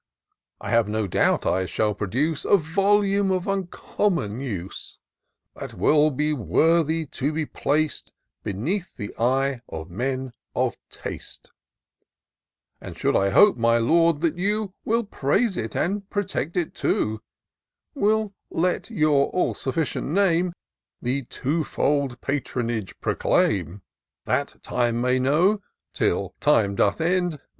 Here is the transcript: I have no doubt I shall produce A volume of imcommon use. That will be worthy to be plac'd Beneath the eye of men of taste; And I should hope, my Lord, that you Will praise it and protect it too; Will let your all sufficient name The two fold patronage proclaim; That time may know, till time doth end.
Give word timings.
I 0.59 0.71
have 0.71 0.87
no 0.87 1.05
doubt 1.05 1.45
I 1.45 1.67
shall 1.67 1.93
produce 1.93 2.43
A 2.43 2.57
volume 2.57 3.29
of 3.29 3.43
imcommon 3.43 4.41
use. 4.43 4.97
That 5.53 5.75
will 5.75 6.09
be 6.09 6.33
worthy 6.33 7.05
to 7.05 7.31
be 7.31 7.45
plac'd 7.45 8.11
Beneath 8.43 8.95
the 8.97 9.13
eye 9.19 9.61
of 9.69 9.91
men 9.91 10.33
of 10.55 10.75
taste; 10.89 11.51
And 12.81 12.95
I 12.95 12.97
should 12.97 13.13
hope, 13.13 13.57
my 13.57 13.77
Lord, 13.77 14.21
that 14.21 14.39
you 14.39 14.73
Will 14.83 15.03
praise 15.03 15.55
it 15.55 15.75
and 15.75 16.09
protect 16.09 16.57
it 16.57 16.73
too; 16.73 17.21
Will 17.93 18.33
let 18.49 18.89
your 18.89 19.27
all 19.29 19.53
sufficient 19.53 20.07
name 20.07 20.51
The 20.99 21.25
two 21.25 21.63
fold 21.63 22.19
patronage 22.21 22.99
proclaim; 23.01 23.83
That 24.25 24.63
time 24.63 24.99
may 24.99 25.19
know, 25.19 25.61
till 25.93 26.33
time 26.39 26.73
doth 26.73 26.99
end. 27.01 27.39